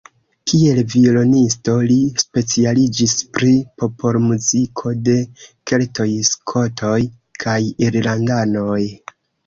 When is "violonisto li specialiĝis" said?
0.93-3.13